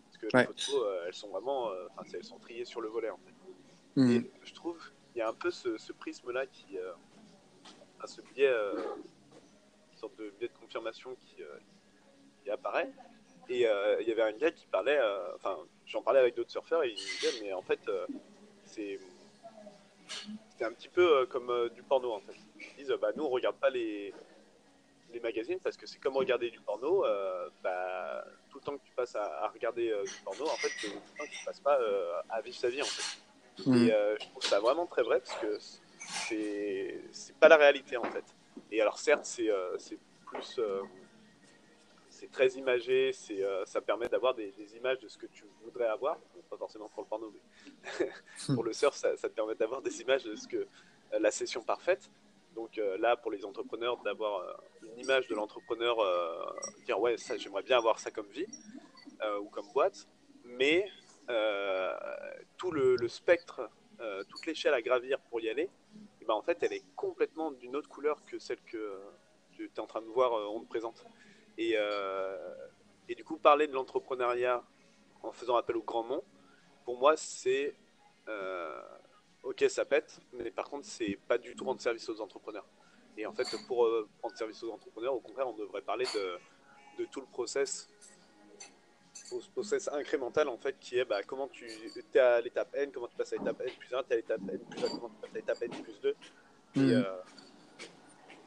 Parce 0.04 0.18
que 0.18 0.36
les 0.36 0.44
photos, 0.44 0.82
euh, 0.84 1.04
elles 1.06 1.14
sont 1.14 1.28
vraiment, 1.28 1.70
enfin, 1.96 2.02
elles 2.12 2.24
sont 2.24 2.38
triées 2.38 2.64
sur 2.64 2.80
le 2.80 2.88
volet 2.88 3.10
en 3.10 3.18
fait. 3.18 4.00
Mhm. 4.00 4.10
Et 4.10 4.30
je 4.44 4.54
trouve 4.54 4.78
qu'il 4.78 5.18
y 5.18 5.22
a 5.22 5.28
un 5.28 5.34
peu 5.34 5.50
ce, 5.50 5.92
prisme-là 5.92 6.46
qui, 6.46 6.78
a 6.78 8.06
ce 8.06 8.20
biais, 8.20 8.52
une 8.52 9.98
sorte 9.98 10.16
de 10.16 10.30
biais 10.38 10.48
de 10.48 10.58
confirmation 10.58 11.14
qui, 11.14 11.42
qui 12.42 12.50
apparaît. 12.50 12.92
Et 13.48 13.66
il 14.00 14.08
y 14.08 14.12
avait 14.12 14.22
un 14.22 14.32
gars 14.32 14.50
qui 14.50 14.66
parlait, 14.66 14.98
enfin, 15.34 15.58
j'en 15.92 16.02
parlais 16.02 16.20
avec 16.20 16.34
d'autres 16.34 16.50
surfeurs 16.50 16.82
et 16.84 16.88
ils 16.88 16.94
me 16.94 17.20
disaient, 17.20 17.44
mais 17.44 17.52
en 17.52 17.62
fait, 17.62 17.80
euh, 17.88 18.06
c'est 18.64 18.98
un 20.60 20.72
petit 20.72 20.88
peu 20.88 21.18
euh, 21.18 21.26
comme 21.26 21.50
euh, 21.50 21.68
du 21.68 21.82
porno 21.82 22.12
en 22.12 22.20
fait. 22.20 22.34
Ils 22.78 22.84
disent, 22.84 22.94
bah 23.00 23.10
nous 23.16 23.24
on 23.24 23.28
regarde 23.28 23.56
pas 23.56 23.70
les, 23.70 24.14
les 25.12 25.20
magazines 25.20 25.58
parce 25.60 25.76
que 25.76 25.86
c'est 25.86 25.98
comme 25.98 26.16
regarder 26.16 26.50
du 26.50 26.60
porno. 26.60 27.04
bah, 27.62 28.24
tout 28.50 28.58
le 28.58 28.64
temps 28.64 28.76
que 28.76 28.84
tu 28.84 28.92
passes 28.92 29.16
à, 29.16 29.48
regarder 29.48 29.92
du 30.04 30.24
porno, 30.24 30.44
en 30.44 30.56
fait, 30.56 30.70
tu 30.78 30.88
ne 30.88 31.44
passes 31.44 31.60
pas 31.60 31.78
à 32.28 32.40
vivre 32.40 32.56
sa 32.56 32.68
vie 32.68 32.82
en 32.82 32.86
fait. 32.86 33.18
Mm. 33.66 33.74
Et 33.74 33.88
je 34.20 34.28
trouve 34.30 34.44
ça 34.44 34.60
vraiment 34.60 34.86
très 34.86 35.02
vrai 35.02 35.20
parce 35.20 35.38
que 35.40 35.58
c'est 37.12 37.36
pas 37.38 37.48
la 37.48 37.56
réalité 37.56 37.96
en 37.96 38.04
fait. 38.04 38.24
Et 38.70 38.80
alors 38.80 38.98
certes, 38.98 39.24
c'est 39.24 39.98
plus 40.26 40.60
c'est 42.22 42.30
très 42.30 42.50
imagé, 42.50 43.12
c'est, 43.12 43.42
euh, 43.42 43.64
ça 43.64 43.80
permet 43.80 44.08
d'avoir 44.08 44.32
des, 44.32 44.52
images 44.76 45.00
de 45.00 45.08
ce 45.08 45.18
que 45.18 45.26
tu 45.26 45.44
voudrais 45.64 45.88
avoir, 45.88 46.20
pas 46.48 46.56
forcément 46.56 46.88
pour 46.88 47.02
le 47.02 47.08
porno, 47.08 47.32
mais 47.34 48.08
pour 48.54 48.62
le 48.62 48.72
surf, 48.72 48.94
ça, 48.94 49.16
te 49.16 49.26
permet 49.26 49.56
d'avoir 49.56 49.82
des 49.82 50.00
images 50.02 50.22
de 50.22 50.36
ce 50.36 50.46
que 50.46 50.58
euh, 50.58 51.18
la 51.18 51.32
session 51.32 51.64
parfaite. 51.64 52.08
Donc 52.54 52.78
euh, 52.78 52.96
là, 52.98 53.16
pour 53.16 53.32
les 53.32 53.44
entrepreneurs, 53.44 53.96
d'avoir 54.04 54.62
une 54.82 55.00
image 55.00 55.26
de 55.26 55.34
l'entrepreneur, 55.34 55.96
dire 56.84 57.00
ouais, 57.00 57.16
ça, 57.16 57.36
j'aimerais 57.36 57.64
bien 57.64 57.78
avoir 57.78 57.98
ça 57.98 58.12
comme 58.12 58.28
vie 58.28 58.46
ou 59.40 59.48
comme 59.48 59.66
boîte, 59.72 60.06
mais 60.44 60.88
tout 62.56 62.70
le, 62.70 63.08
spectre, 63.08 63.68
toute 64.28 64.46
l'échelle 64.46 64.74
à 64.74 64.82
gravir 64.82 65.18
pour 65.28 65.40
y 65.40 65.48
aller, 65.48 65.68
eh 66.20 66.24
ben, 66.24 66.34
en 66.34 66.42
fait, 66.42 66.62
elle 66.62 66.72
est 66.72 66.84
complètement 66.94 67.50
d'une 67.50 67.74
autre 67.74 67.88
couleur 67.88 68.24
que 68.26 68.38
celle 68.38 68.60
que 68.62 69.00
tu 69.56 69.64
es 69.64 69.80
en 69.80 69.86
train 69.86 70.02
de 70.02 70.06
voir, 70.06 70.32
on 70.54 70.60
te 70.60 70.68
présente. 70.68 71.04
Et, 71.58 71.74
euh, 71.76 72.36
et 73.08 73.14
du 73.14 73.24
coup, 73.24 73.36
parler 73.36 73.66
de 73.66 73.72
l'entrepreneuriat 73.72 74.62
en 75.22 75.32
faisant 75.32 75.56
appel 75.56 75.76
au 75.76 75.82
grand 75.82 76.04
nom, 76.04 76.22
pour 76.84 76.98
moi, 76.98 77.16
c'est 77.16 77.74
euh, 78.28 78.82
ok, 79.42 79.64
ça 79.68 79.84
pète, 79.84 80.20
mais 80.32 80.50
par 80.50 80.68
contre, 80.68 80.86
c'est 80.86 81.18
pas 81.28 81.38
du 81.38 81.54
tout 81.54 81.64
rendre 81.64 81.80
service 81.80 82.08
aux 82.08 82.20
entrepreneurs. 82.20 82.66
Et 83.16 83.26
en 83.26 83.32
fait, 83.32 83.46
pour 83.66 83.84
euh, 83.84 84.08
rendre 84.22 84.36
service 84.36 84.62
aux 84.62 84.70
entrepreneurs, 84.70 85.14
au 85.14 85.20
contraire, 85.20 85.48
on 85.48 85.56
devrait 85.56 85.82
parler 85.82 86.06
de, 86.14 87.02
de 87.02 87.08
tout 87.10 87.20
le 87.20 87.26
process, 87.26 87.88
au 89.30 89.40
process 89.52 89.88
incrémental 89.88 90.48
en 90.48 90.58
fait, 90.58 90.76
qui 90.78 90.98
est 90.98 91.04
bah, 91.04 91.22
comment 91.22 91.48
tu 91.48 91.66
es 91.66 92.18
à 92.18 92.40
l'étape 92.40 92.74
N, 92.74 92.90
comment 92.92 93.08
tu 93.08 93.16
passes 93.16 93.32
à 93.32 93.36
l'étape 93.36 93.60
N 93.60 93.70
plus 93.78 93.94
1, 93.94 94.02
tu 94.02 94.10
es 94.10 94.12
à 94.12 94.16
l'étape 94.16 94.40
N 94.48 94.58
plus 94.70 94.84
1, 94.84 94.88
comment 94.88 95.08
tu 95.08 95.20
passes 95.20 95.30
à 95.30 95.34
l'étape 95.34 95.62
N 95.62 95.70
plus 95.70 96.00
2. 96.00 96.16
Et, 96.76 96.94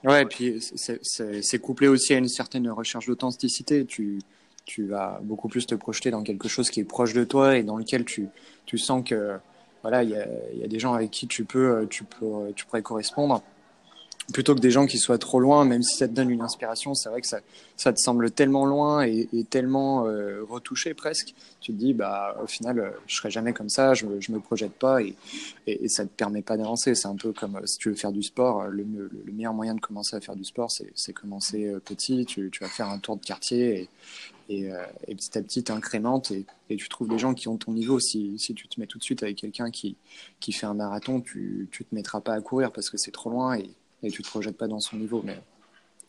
Ouais, 0.05 0.24
et 0.24 0.25
puis 0.25 0.62
c'est 0.62 1.59
couplé 1.59 1.88
aussi 1.88 2.13
à 2.13 2.17
une 2.17 2.27
certaine 2.27 2.69
recherche 2.69 3.07
d'authenticité. 3.07 3.85
Tu, 3.85 4.19
tu 4.65 4.85
vas 4.85 5.19
beaucoup 5.24 5.47
plus 5.47 5.65
te 5.65 5.75
projeter 5.75 6.12
dans 6.12 6.24
quelque 6.24 6.47
chose 6.47 6.69
qui 6.69 6.79
est 6.79 6.85
proche 6.85 7.13
de 7.13 7.24
toi 7.24 7.57
et 7.57 7.63
dans 7.63 7.77
lequel 7.77 8.05
tu, 8.05 8.27
tu 8.65 8.77
sens 8.77 9.03
que 9.03 9.38
voilà, 9.81 10.03
il 10.03 10.09
y 10.09 10.15
a, 10.15 10.27
y 10.55 10.63
a, 10.63 10.67
des 10.67 10.79
gens 10.79 10.93
avec 10.93 11.12
qui 11.12 11.27
tu 11.27 11.45
peux, 11.45 11.88
tu 11.89 12.03
peux, 12.03 12.51
tu 12.55 12.65
pourrais 12.65 12.81
correspondre 12.81 13.43
plutôt 14.34 14.55
que 14.55 14.60
des 14.60 14.72
gens 14.72 14.86
qui 14.86 14.98
soient 14.98 15.17
trop 15.17 15.39
loin, 15.39 15.65
même 15.65 15.84
si 15.84 15.98
ça 15.98 16.08
te 16.08 16.13
donne 16.13 16.29
une 16.29 16.41
inspiration, 16.41 16.94
c'est 16.96 17.10
vrai 17.10 17.22
que 17.22 17.27
ça, 17.27 17.39
ça 17.77 17.94
te 17.94 18.00
semble 18.00 18.32
tellement 18.32 18.65
loin 18.65 19.03
et, 19.03 19.27
tellement 19.50 20.08
euh, 20.08 20.44
retouché 20.50 20.94
presque. 20.94 21.34
Tu 21.62 21.74
te 21.74 21.77
dis, 21.77 21.94
bah, 21.94 22.36
au 22.41 22.48
final, 22.48 22.79
euh, 22.79 22.89
je 23.08 23.15
serai 23.15 23.29
jamais 23.29 23.53
comme 23.53 23.70
ça, 23.70 23.94
je, 23.94 24.05
je 24.20 24.32
me 24.32 24.39
projette 24.39 24.74
pas 24.74 25.01
et, 25.01 25.15
et, 25.67 25.86
et 25.86 25.89
ça 25.89 26.05
te 26.05 26.10
permet 26.10 26.41
pas 26.41 26.58
d'avancer. 26.58 26.96
C'est 26.96 27.08
un 27.08 27.15
peu 27.15 27.34
comme 27.34 27.58
euh, 27.58 27.65
si 27.65 27.77
tu 27.77 27.89
veux 27.89 27.96
faire 27.96 28.12
du 28.12 28.24
sport, 28.24 28.65
le, 28.65 28.84
le, 28.84 29.10
le, 29.25 29.32
meilleur 29.32 29.53
moyen 29.53 29.75
de 29.75 29.79
commencer 29.79 30.15
à 30.15 30.22
faire 30.22 30.36
du 30.36 30.44
sport, 30.44 30.72
c'est 30.72 31.13
commencer 31.13 31.75
petit. 31.86 32.25
Tu, 32.25 32.50
tu, 32.51 32.63
vas 32.63 32.70
faire 32.70 32.89
un 32.89 32.98
tour 32.98 33.17
de 33.17 33.25
quartier 33.25 33.82
et, 33.82 33.89
et, 34.53 34.72
et 35.08 35.15
petit 35.15 35.38
à 35.38 35.41
petit, 35.41 35.63
tu 35.63 35.72
incrémentes 35.72 36.32
et, 36.32 36.46
et, 36.70 36.77
tu 36.77 36.89
trouves 36.89 37.10
des 37.10 37.20
gens 37.20 37.34
qui 37.34 37.48
ont 37.48 37.58
ton 37.58 37.74
niveau. 37.74 38.00
Si, 38.00 38.38
si 38.39 38.53
tu 38.55 38.67
te 38.67 38.79
mets 38.79 38.88
tout 38.88 38.98
de 38.98 39.03
suite 39.03 39.22
avec 39.24 39.38
quelqu'un 39.38 39.70
qui, 39.70 39.98
qui 40.39 40.51
fait 40.51 40.65
un 40.65 40.74
marathon, 40.74 41.22
tu, 41.22 41.67
tu 41.72 41.86
te 41.86 41.94
mettras 41.94 42.22
pas 42.22 42.34
à 42.34 42.41
courir 42.41 42.72
parce 42.72 42.89
que 42.89 42.98
c'est 42.98 43.12
trop 43.12 43.29
loin 43.29 43.55
et 43.55 43.70
et 44.05 44.12
tu 44.12 44.21
te 44.21 44.29
projettes 44.29 44.57
pas 44.57 44.67
dans 44.67 44.79
son 44.79 44.97
niveau. 44.97 45.21
Mais 45.25 45.38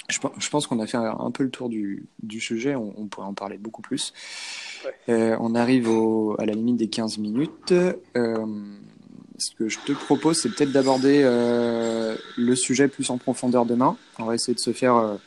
je, 0.08 0.18
je 0.38 0.50
pense 0.50 0.66
qu'on 0.66 0.80
a 0.80 0.86
fait 0.86 0.96
un, 0.96 1.30
peu 1.30 1.42
le 1.42 1.50
tour 1.50 1.68
du, 1.68 2.06
du 2.22 2.40
sujet, 2.40 2.74
on, 2.74 3.06
pourrait 3.06 3.26
en 3.26 3.34
parler 3.34 3.58
beaucoup 3.58 3.82
plus. 3.82 4.12
Euh, 5.08 5.36
on 5.40 5.54
arrive 5.54 5.88
au, 5.88 6.36
à 6.38 6.46
la 6.46 6.52
limite 6.52 6.76
des 6.76 6.88
15 6.88 7.18
minutes. 7.18 7.72
Euh, 7.72 8.46
ce 9.38 9.50
que 9.54 9.68
je 9.68 9.78
te 9.80 9.92
propose, 9.92 10.40
c'est 10.40 10.48
peut-être 10.50 10.72
d'aborder 10.72 11.22
euh, 11.24 12.16
le 12.36 12.54
sujet 12.54 12.88
plus 12.88 13.10
en 13.10 13.18
profondeur 13.18 13.66
demain. 13.66 13.96
On 14.18 14.24
va 14.24 14.34
essayer 14.34 14.54
de 14.54 14.60
se 14.60 14.72
faire 14.72 15.18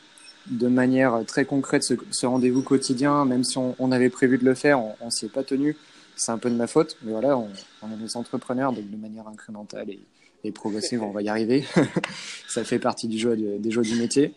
de 0.46 0.68
manière 0.68 1.24
très 1.26 1.44
concrète 1.44 1.84
ce, 1.84 1.94
ce 2.10 2.26
rendez-vous 2.26 2.62
quotidien, 2.62 3.24
même 3.24 3.44
si 3.44 3.58
on, 3.58 3.76
on, 3.78 3.92
avait 3.92 4.10
prévu 4.10 4.38
de 4.38 4.44
le 4.44 4.54
faire, 4.54 4.80
on, 4.80 4.96
on 5.00 5.10
s'y 5.10 5.26
est 5.26 5.32
pas 5.32 5.44
tenu. 5.44 5.76
C'est 6.16 6.32
un 6.32 6.38
peu 6.38 6.50
de 6.50 6.56
ma 6.56 6.66
faute, 6.66 6.96
mais 7.02 7.12
voilà, 7.12 7.36
on, 7.36 7.48
on 7.82 7.92
est 7.92 7.96
des 7.96 8.16
entrepreneurs, 8.16 8.72
donc 8.72 8.90
de 8.90 8.96
manière 8.96 9.28
incrémentale 9.28 9.90
et, 9.90 10.00
et 10.44 10.52
progressive, 10.52 11.02
on 11.02 11.10
va 11.10 11.22
y 11.22 11.28
arriver. 11.28 11.64
ça 12.48 12.64
fait 12.64 12.78
partie 12.78 13.08
du 13.08 13.18
jeu, 13.18 13.36
des 13.36 13.70
jeux 13.70 13.82
du 13.82 13.96
métier. 13.96 14.34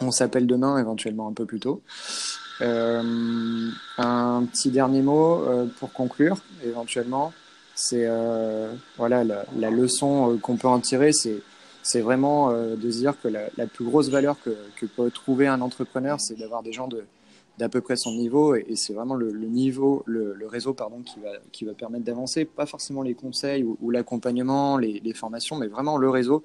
On 0.00 0.10
s'appelle 0.10 0.46
demain, 0.46 0.78
éventuellement 0.78 1.28
un 1.28 1.32
peu 1.32 1.46
plus 1.46 1.60
tôt. 1.60 1.82
Euh, 2.60 3.70
un 3.98 4.44
petit 4.52 4.70
dernier 4.70 5.02
mot 5.02 5.42
euh, 5.42 5.66
pour 5.78 5.92
conclure, 5.92 6.36
éventuellement, 6.64 7.32
c'est 7.74 8.04
euh, 8.06 8.72
voilà 8.96 9.24
la, 9.24 9.70
leçon 9.70 10.32
euh, 10.32 10.36
qu'on 10.38 10.56
peut 10.56 10.68
en 10.68 10.80
tirer, 10.80 11.12
c'est 11.12 11.42
c'est 11.82 12.00
vraiment 12.00 12.50
euh, 12.50 12.76
de 12.76 12.90
se 12.92 12.98
dire 12.98 13.14
que 13.20 13.28
la, 13.28 13.66
plus 13.66 13.84
grosse 13.84 14.08
valeur 14.08 14.36
que, 14.44 14.86
peut 14.86 15.10
trouver 15.10 15.48
un 15.48 15.60
entrepreneur, 15.60 16.20
c'est 16.20 16.38
d'avoir 16.38 16.62
des 16.62 16.72
gens 16.72 16.86
de, 16.86 17.04
d'à 17.58 17.68
peu 17.68 17.80
près 17.80 17.96
son 17.96 18.12
niveau 18.12 18.54
et, 18.54 18.74
c'est 18.76 18.92
vraiment 18.92 19.14
le, 19.14 19.30
niveau, 19.32 20.02
le, 20.06 20.46
réseau 20.46 20.74
pardon 20.74 21.02
qui 21.02 21.20
va 21.20 21.30
qui 21.52 21.64
va 21.64 21.74
permettre 21.74 22.04
d'avancer, 22.04 22.44
pas 22.44 22.66
forcément 22.66 23.02
les 23.02 23.14
conseils 23.14 23.62
ou, 23.62 23.90
l'accompagnement, 23.90 24.76
les, 24.78 25.14
formations, 25.14 25.56
mais 25.56 25.66
vraiment 25.66 25.96
le 25.96 26.08
réseau. 26.08 26.42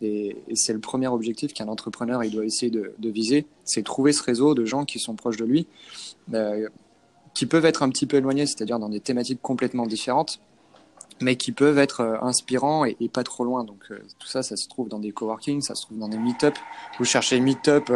Et, 0.00 0.36
c'est 0.54 0.72
le 0.72 0.80
premier 0.80 1.08
objectif 1.08 1.52
qu'un 1.52 1.68
entrepreneur 1.68 2.24
il 2.24 2.30
doit 2.30 2.44
essayer 2.44 2.70
de, 2.70 3.10
viser, 3.10 3.46
c'est 3.64 3.82
trouver 3.82 4.12
ce 4.12 4.22
réseau 4.22 4.54
de 4.54 4.64
gens 4.64 4.84
qui 4.84 4.98
sont 4.98 5.14
proches 5.14 5.36
de 5.36 5.44
lui, 5.44 5.66
euh, 6.34 6.68
qui 7.34 7.46
peuvent 7.46 7.64
être 7.64 7.82
un 7.82 7.90
petit 7.90 8.06
peu 8.06 8.16
éloignés, 8.16 8.46
c'est-à-dire 8.46 8.78
dans 8.78 8.88
des 8.88 9.00
thématiques 9.00 9.40
complètement 9.40 9.86
différentes, 9.86 10.40
mais 11.20 11.36
qui 11.36 11.52
peuvent 11.52 11.78
être 11.78 12.00
euh, 12.00 12.16
inspirants 12.20 12.84
et, 12.84 12.96
pas 13.12 13.24
trop 13.24 13.44
loin. 13.44 13.64
Donc 13.64 13.84
euh, 13.90 13.98
tout 14.18 14.28
ça, 14.28 14.42
ça 14.42 14.56
se 14.56 14.68
trouve 14.68 14.88
dans 14.88 14.98
des 14.98 15.12
coworking, 15.12 15.60
ça 15.60 15.74
se 15.74 15.82
trouve 15.82 15.98
dans 15.98 16.08
des 16.08 16.18
meet-up. 16.18 16.54
Vous 16.98 17.04
cherchez 17.04 17.40
meet-up 17.40 17.90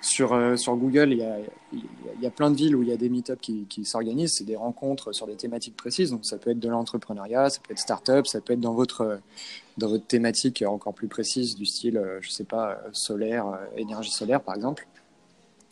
sur 0.00 0.32
euh, 0.32 0.56
sur 0.56 0.76
Google, 0.76 1.12
il 1.12 2.22
y 2.22 2.26
a 2.26 2.30
plein 2.30 2.50
de 2.50 2.56
villes 2.56 2.74
où 2.74 2.82
il 2.82 2.88
y 2.88 2.92
a 2.92 2.96
des 2.96 3.08
meet-up 3.08 3.38
qui, 3.40 3.66
qui 3.68 3.84
s'organisent. 3.84 4.34
C'est 4.38 4.44
des 4.44 4.56
rencontres 4.56 5.12
sur 5.12 5.26
des 5.26 5.36
thématiques 5.36 5.76
précises. 5.76 6.10
Donc 6.10 6.24
ça 6.24 6.38
peut 6.38 6.50
être 6.50 6.60
de 6.60 6.68
l'entrepreneuriat, 6.68 7.50
ça 7.50 7.60
peut 7.60 7.72
être 7.72 7.78
start-up, 7.78 8.26
ça 8.26 8.40
peut 8.40 8.54
être 8.54 8.60
dans 8.60 8.74
votre 8.74 9.20
dans 9.78 9.88
votre 9.88 10.06
thématique 10.06 10.64
encore 10.66 10.94
plus 10.94 11.08
précise 11.08 11.54
du 11.54 11.64
style, 11.64 12.02
je 12.20 12.30
sais 12.30 12.44
pas, 12.44 12.80
solaire, 12.92 13.46
énergie 13.76 14.10
solaire 14.10 14.42
par 14.42 14.54
exemple. 14.54 14.86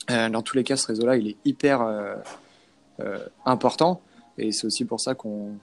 dans 0.09 0.43
tous 0.43 0.57
les 0.57 0.65
cas, 0.65 0.77
ce 0.77 0.87
réseau-là, 0.87 1.17
il 1.17 1.29
est 1.29 1.37
hyper 1.45 1.87
important. 3.45 4.01
Et 4.39 4.53
c'est 4.53 4.67
aussi 4.67 4.85
pour 4.85 5.01
ça 5.01 5.15
qu'on 5.15 5.59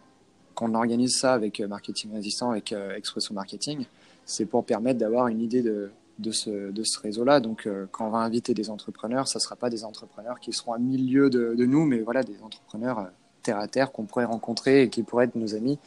organise 0.59 1.17
ça 1.17 1.33
avec 1.33 1.59
euh, 1.59 1.67
Marketing 1.67 2.13
Résistant, 2.13 2.51
avec 2.51 2.73
euh, 2.73 2.95
Expresso 2.95 3.33
Marketing, 3.33 3.85
c'est 4.25 4.45
pour 4.45 4.65
permettre 4.65 4.99
d'avoir 4.99 5.27
une 5.27 5.41
idée 5.41 5.61
de, 5.61 5.91
de 6.19 6.31
ce, 6.31 6.99
réseau-là. 6.99 7.39
Donc, 7.39 7.67
euh, 7.67 7.87
quand 7.91 8.07
on 8.07 8.09
va 8.09 8.19
inviter 8.19 8.53
des 8.53 8.69
entrepreneurs, 8.69 9.27
ça 9.27 9.39
ne 9.39 9.41
sera 9.41 9.55
pas 9.55 9.69
des 9.69 9.83
entrepreneurs 9.83 10.39
qui 10.39 10.53
seront 10.53 10.73
à 10.73 10.77
milieu 10.77 11.29
de, 11.29 11.55
de 11.55 11.65
nous, 11.65 11.85
mais 11.85 11.99
voilà, 11.99 12.23
des 12.23 12.41
entrepreneurs 12.41 12.99
euh, 12.99 13.05
terre 13.43 13.59
à 13.59 13.67
terre 13.67 13.91
qu'on 13.91 14.05
pourrait 14.05 14.25
rencontrer 14.25 14.83
et 14.83 14.89
qui 14.89 15.03
pourraient 15.03 15.25
être 15.25 15.35
nos 15.35 15.55
amis, 15.55 15.77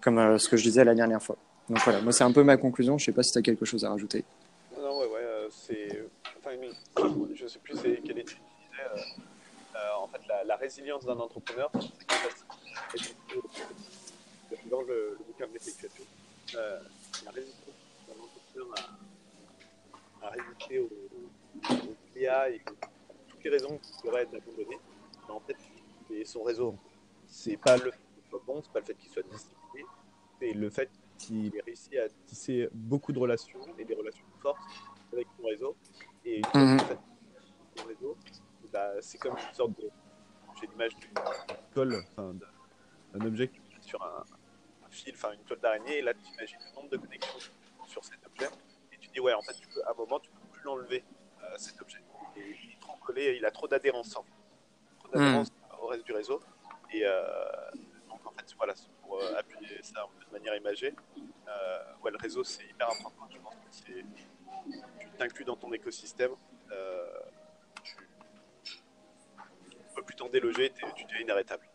comme 0.00 0.18
euh, 0.18 0.38
ce 0.38 0.48
que 0.48 0.56
je 0.56 0.62
disais 0.62 0.84
la 0.84 0.94
dernière 0.94 1.22
fois. 1.22 1.36
Donc 1.68 1.78
voilà, 1.84 2.00
moi 2.00 2.12
c'est 2.12 2.24
un 2.24 2.32
peu 2.32 2.42
ma 2.42 2.56
conclusion. 2.56 2.98
Je 2.98 3.02
ne 3.02 3.06
sais 3.06 3.12
pas 3.12 3.22
si 3.22 3.32
tu 3.32 3.38
as 3.38 3.42
quelque 3.42 3.64
chose 3.64 3.84
à 3.84 3.90
rajouter. 3.90 4.24
Non, 4.76 4.98
ouais, 4.98 5.06
ouais, 5.06 5.48
c'est. 5.50 6.04
Enfin, 6.38 6.50
je 7.34 7.44
ne 7.44 7.48
sais 7.48 7.58
plus 7.58 7.76
quelle 7.80 8.18
étude 8.18 8.38
disait. 8.38 9.04
en 9.96 10.06
fait, 10.08 10.20
la, 10.28 10.44
la 10.44 10.56
résilience 10.56 11.04
d'un 11.04 11.18
entrepreneur, 11.18 11.70
dans 14.70 14.80
le, 14.82 15.16
le 15.18 15.24
bouquin 15.26 15.46
de 15.46 15.52
l'effectuation, 15.52 16.04
la 16.54 17.30
résistance 17.30 17.74
d'un 18.08 18.14
entrepreneur 18.14 18.68
à, 18.76 19.11
à 20.22 20.30
résister 20.30 20.78
aux, 20.78 20.84
aux 20.86 21.92
et 22.16 22.60
toutes 23.28 23.44
les 23.44 23.50
raisons 23.50 23.78
qui 23.78 23.92
pourraient 24.02 24.22
être 24.22 24.34
abandonnées, 24.34 24.78
en 25.28 25.40
fait, 25.40 25.56
c'est 26.08 26.24
son 26.24 26.42
réseau. 26.42 26.76
C'est 27.26 27.56
pas 27.56 27.76
le 27.76 27.90
fait 27.90 27.98
qu'il 28.14 28.28
soit 28.28 28.42
bon, 28.46 28.62
c'est 28.62 28.72
pas 28.72 28.80
le 28.80 28.84
fait 28.84 28.94
qu'il 28.94 29.10
soit 29.10 29.22
discipliné, 29.22 29.86
c'est 30.38 30.52
le 30.52 30.70
fait 30.70 30.90
qu'il 31.18 31.56
ait 31.56 31.62
réussi 31.62 31.98
à 31.98 32.08
tisser 32.26 32.68
beaucoup 32.72 33.12
de 33.12 33.18
relations 33.18 33.60
et 33.78 33.84
des 33.84 33.94
relations 33.94 34.24
fortes 34.40 34.58
avec 35.12 35.26
son 35.38 35.46
réseau. 35.46 35.76
Et 36.24 36.38
une 36.38 36.44
fois 36.44 36.60
mmh. 36.60 36.78
fait 36.80 36.98
son 37.76 37.86
réseau, 37.86 38.16
bah, 38.72 38.90
c'est 39.00 39.18
comme 39.18 39.36
une 39.36 39.54
sorte 39.54 39.78
de. 39.80 39.90
J'ai 40.60 40.66
l'image 40.66 40.96
d'une 40.96 41.10
colle, 41.74 42.04
d'un 42.16 43.26
objet 43.26 43.48
que 43.48 43.54
tu 43.54 43.60
mets 43.74 43.82
sur 43.82 44.02
un, 44.02 44.24
fil, 44.90 45.14
enfin 45.14 45.32
une 45.32 45.40
toile 45.40 45.60
d'araignée, 45.60 45.98
et 45.98 46.02
là 46.02 46.12
tu 46.14 46.32
imagines 46.34 46.58
le 46.68 46.76
nombre 46.76 46.90
de 46.90 46.96
connexions 46.98 47.52
sur 47.86 48.04
cet 48.04 48.18
objet, 48.26 48.48
dis 49.12 49.20
ouais, 49.20 49.34
en 49.34 49.42
fait, 49.42 49.54
tu 49.54 49.68
peux, 49.68 49.82
à 49.84 49.90
un 49.90 49.94
moment, 49.94 50.18
tu 50.20 50.30
peux 50.30 50.48
plus 50.52 50.62
l'enlever, 50.64 51.04
euh, 51.42 51.54
cet 51.56 51.80
objet. 51.80 51.98
Et 52.36 52.56
il 52.64 52.72
est 52.72 52.80
trop 52.80 52.96
collé, 52.96 53.36
il 53.36 53.44
a 53.44 53.50
trop 53.50 53.68
d'adhérence, 53.68 54.10
trop 54.10 54.22
d'adhérence 55.12 55.50
mmh. 55.50 55.82
au 55.82 55.86
reste 55.86 56.04
du 56.04 56.12
réseau. 56.12 56.40
Et 56.92 57.02
euh, 57.04 57.24
donc 58.08 58.26
en 58.26 58.30
fait, 58.32 58.54
voilà, 58.56 58.74
pour 59.02 59.20
euh, 59.20 59.34
appuyer 59.36 59.82
ça 59.82 60.06
de 60.26 60.32
manière 60.32 60.54
imagée, 60.56 60.94
ouais, 62.02 62.10
le 62.10 62.16
réseau 62.18 62.42
c'est 62.44 62.64
hyper 62.64 62.90
important. 62.90 63.28
Je 63.30 63.38
pense 63.38 63.54
que 63.54 63.92
tu 64.98 65.08
t'inclus 65.18 65.44
dans 65.44 65.56
ton 65.56 65.72
écosystème, 65.72 66.32
tu 67.82 67.96
ne 69.76 69.94
peux 69.94 70.02
plus 70.02 70.16
t'en 70.16 70.28
déloger, 70.28 70.72
tu 70.96 71.04
deviens 71.04 71.20
inarrêtable. 71.20 71.66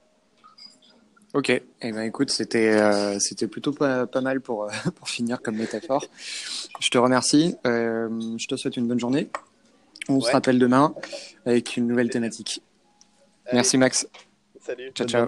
Ok, 1.38 1.50
eh 1.51 1.91
ben 1.91 2.01
écoute, 2.01 2.32
c'était 2.32 2.82
euh, 2.82 3.20
c'était 3.20 3.46
plutôt 3.46 3.72
pas, 3.72 4.08
pas 4.08 4.22
mal 4.22 4.41
pour, 4.41 4.72
pour 4.96 5.08
finir 5.08 5.39
comme 5.39 5.58
métaphore. 5.58 6.03
Je 6.79 6.89
te 6.89 6.98
remercie, 6.98 7.56
je 7.63 8.48
te 8.48 8.56
souhaite 8.56 8.75
une 8.75 8.88
bonne 8.88 9.00
journée. 9.00 9.29
On 10.10 10.20
se 10.20 10.32
rappelle 10.32 10.58
demain 10.58 10.96
avec 11.46 11.77
une 11.77 11.86
nouvelle 11.86 12.10
thématique. 12.10 12.63
Merci 13.53 13.77
Max. 13.77 14.08
Salut. 14.60 14.91
Ciao, 14.96 15.08
ciao. 15.08 15.27